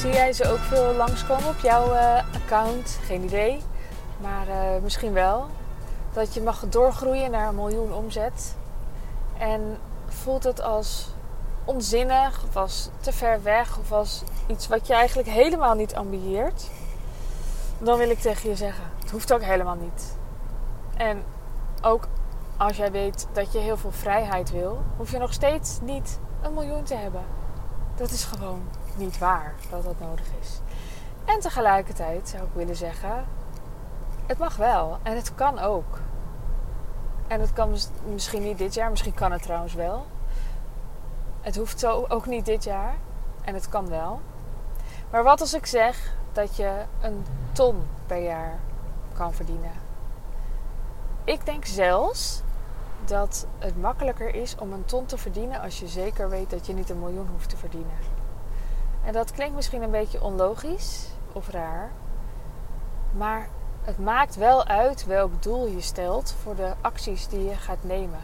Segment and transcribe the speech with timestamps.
[0.00, 2.98] Zie jij ze ook veel langskomen op jouw uh, account?
[3.04, 3.60] Geen idee.
[4.20, 5.46] Maar uh, misschien wel.
[6.12, 8.56] Dat je mag doorgroeien naar een miljoen omzet.
[9.38, 11.08] En voelt het als
[11.64, 16.70] onzinnig of als te ver weg of als iets wat je eigenlijk helemaal niet ambieert.
[17.78, 20.16] Dan wil ik tegen je zeggen, het hoeft ook helemaal niet.
[20.96, 21.22] En
[21.82, 22.08] ook
[22.56, 26.54] als jij weet dat je heel veel vrijheid wil, hoef je nog steeds niet een
[26.54, 27.22] miljoen te hebben.
[27.96, 28.62] Dat is gewoon
[28.96, 30.60] niet waar dat dat nodig is.
[31.24, 33.24] En tegelijkertijd zou ik willen zeggen:
[34.26, 35.98] het mag wel en het kan ook.
[37.26, 40.06] En het kan misschien niet dit jaar, misschien kan het trouwens wel.
[41.40, 42.94] Het hoeft zo ook niet dit jaar
[43.44, 44.20] en het kan wel.
[45.10, 48.58] Maar wat als ik zeg dat je een ton per jaar
[49.12, 49.72] kan verdienen?
[51.24, 52.42] Ik denk zelfs
[53.04, 56.72] dat het makkelijker is om een ton te verdienen als je zeker weet dat je
[56.72, 58.19] niet een miljoen hoeft te verdienen.
[59.10, 61.90] En dat klinkt misschien een beetje onlogisch of raar,
[63.12, 63.48] maar
[63.82, 68.20] het maakt wel uit welk doel je stelt voor de acties die je gaat nemen.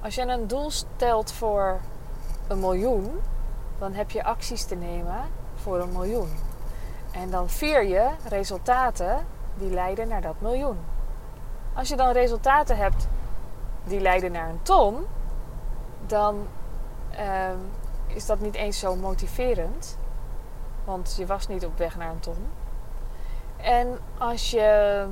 [0.00, 1.80] Als je een doel stelt voor
[2.48, 3.20] een miljoen,
[3.78, 5.20] dan heb je acties te nemen
[5.54, 6.30] voor een miljoen.
[7.12, 10.78] En dan vier je resultaten die leiden naar dat miljoen.
[11.74, 13.08] Als je dan resultaten hebt
[13.84, 15.06] die leiden naar een ton,
[16.06, 16.46] dan
[17.10, 17.58] ehm,
[18.06, 19.98] is dat niet eens zo motiverend.
[20.90, 22.46] Want je was niet op weg naar een ton.
[23.56, 25.06] En als je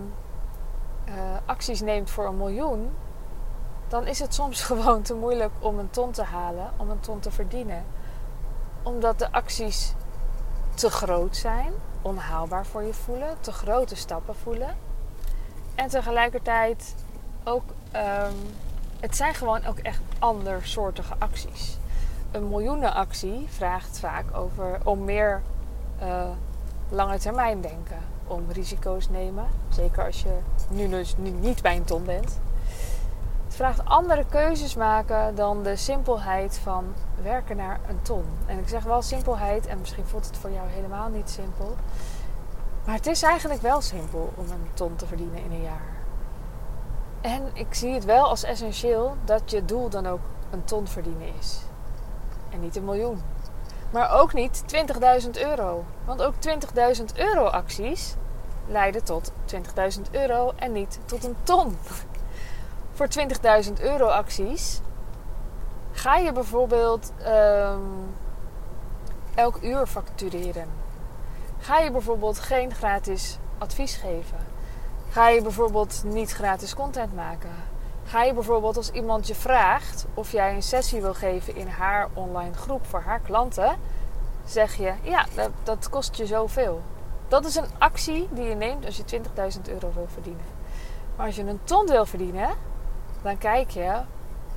[1.09, 1.15] uh,
[1.47, 2.91] acties neemt voor een miljoen,
[3.89, 7.21] dan is het soms gewoon te moeilijk om een ton te halen, om een ton
[7.21, 7.85] te verdienen.
[8.83, 9.95] Omdat de acties
[10.75, 14.77] te groot zijn, onhaalbaar voor je voelen, te grote stappen voelen.
[15.75, 16.95] En tegelijkertijd
[17.45, 17.65] ook,
[17.97, 18.37] um,
[19.01, 21.79] het zijn gewoon ook echt andersoortige acties.
[22.31, 25.43] Een miljoenenactie vraagt vaak over, om meer
[26.03, 26.29] uh,
[26.89, 27.99] lange termijn denken.
[28.27, 29.47] Om risico's nemen.
[29.69, 30.39] Zeker als je
[30.69, 32.39] nu dus nu niet bij een ton bent.
[33.45, 36.85] Het vraagt andere keuzes maken dan de simpelheid van
[37.23, 38.25] werken naar een ton.
[38.47, 41.77] En ik zeg wel simpelheid en misschien voelt het voor jou helemaal niet simpel.
[42.85, 45.97] Maar het is eigenlijk wel simpel om een ton te verdienen in een jaar.
[47.21, 50.21] En ik zie het wel als essentieel dat je doel dan ook
[50.51, 51.61] een ton verdienen is.
[52.51, 53.21] En niet een miljoen.
[53.91, 54.63] Maar ook niet
[55.25, 55.85] 20.000 euro.
[56.05, 58.15] Want ook 20.000 euro acties
[58.67, 59.61] leiden tot 20.000
[60.11, 61.77] euro en niet tot een ton.
[62.97, 63.09] Voor
[63.65, 64.81] 20.000 euro acties
[65.93, 68.15] ga je bijvoorbeeld um,
[69.35, 70.69] elk uur factureren.
[71.59, 74.39] Ga je bijvoorbeeld geen gratis advies geven.
[75.11, 77.51] Ga je bijvoorbeeld niet gratis content maken.
[78.09, 82.09] Ga je bijvoorbeeld als iemand je vraagt of jij een sessie wil geven in haar
[82.15, 83.77] online groep voor haar klanten,
[84.45, 85.27] zeg je ja,
[85.63, 86.83] dat, kost je zoveel.
[87.29, 89.21] Dat is een actie die je neemt als je
[89.57, 90.45] 20.000 euro wil verdienen.
[91.17, 92.49] Maar als je een ton wil verdienen,
[93.23, 94.01] dan kijk je,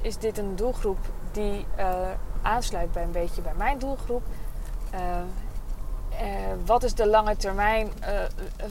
[0.01, 0.99] is dit een doelgroep
[1.31, 1.85] die uh,
[2.41, 4.23] aansluit bij een beetje bij mijn doelgroep?
[4.93, 6.27] Uh, uh,
[6.65, 7.91] wat is de lange termijn,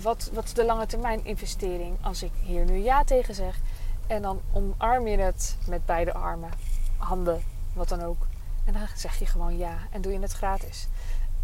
[0.02, 3.60] wat, wat is de lange termijn investering als ik hier nu ja tegen zeg?
[4.10, 6.50] En dan omarm je het met beide armen,
[6.96, 8.26] handen, wat dan ook.
[8.64, 10.88] En dan zeg je gewoon ja en doe je het gratis.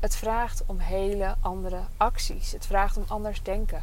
[0.01, 2.53] Het vraagt om hele andere acties.
[2.53, 3.83] Het vraagt om anders denken.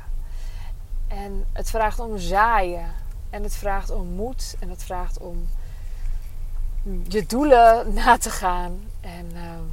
[1.08, 2.92] En het vraagt om zaaien.
[3.30, 4.56] En het vraagt om moed.
[4.60, 5.48] En het vraagt om
[7.08, 8.84] je doelen na te gaan.
[9.02, 9.72] En, um,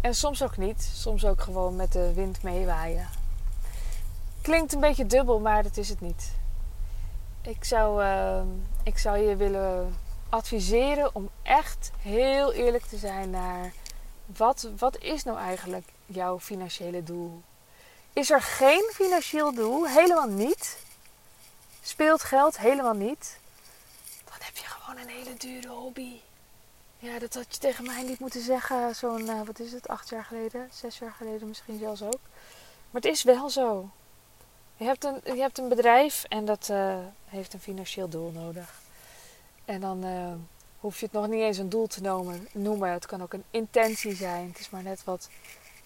[0.00, 0.82] en soms ook niet.
[0.82, 3.08] Soms ook gewoon met de wind meewaaien.
[4.40, 6.42] Klinkt een beetje dubbel, maar dat is het niet.
[7.46, 8.42] Ik zou, uh,
[8.82, 9.96] ik zou je willen
[10.28, 13.72] adviseren om echt heel eerlijk te zijn naar
[14.26, 17.42] wat, wat is nou eigenlijk jouw financiële doel?
[18.12, 19.88] Is er geen financieel doel?
[19.88, 20.78] Helemaal niet.
[21.82, 23.38] Speelt geld helemaal niet?
[24.24, 26.20] Dan heb je gewoon een hele dure hobby.
[26.98, 28.94] Ja, dat had je tegen mij niet moeten zeggen.
[28.94, 32.20] Zo'n, uh, wat is het, acht jaar geleden, zes jaar geleden misschien zelfs ook.
[32.90, 33.90] Maar het is wel zo.
[34.76, 38.80] Je hebt een, je hebt een bedrijf en dat uh, heeft een financieel doel nodig.
[39.64, 40.32] En dan uh,
[40.80, 42.90] hoef je het nog niet eens een doel te noemen, noemen.
[42.90, 44.48] Het kan ook een intentie zijn.
[44.48, 45.28] Het is maar net wat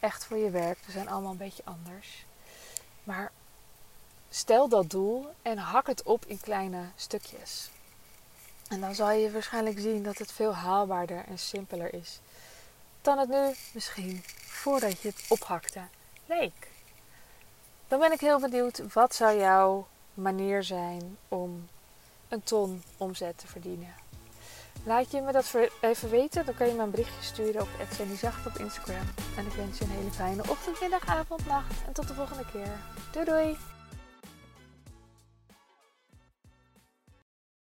[0.00, 0.86] echt voor je werkt.
[0.86, 2.24] We zijn allemaal een beetje anders.
[3.04, 3.32] Maar
[4.30, 7.70] stel dat doel en hak het op in kleine stukjes.
[8.68, 12.20] En dan zal je waarschijnlijk zien dat het veel haalbaarder en simpeler is
[13.08, 15.80] dan het nu misschien voordat je het ophakte
[16.26, 16.68] leek.
[17.88, 21.68] Dan ben ik heel benieuwd, wat zou jouw manier zijn om
[22.28, 23.94] een ton omzet te verdienen?
[24.84, 27.68] Laat je me dat even weten, dan kan je me een berichtje sturen op
[28.16, 29.06] Zacht op Instagram.
[29.36, 32.44] En ik wens je een hele fijne ochtend, middag, avond, nacht en tot de volgende
[32.52, 32.78] keer.
[33.12, 33.77] Doei doei!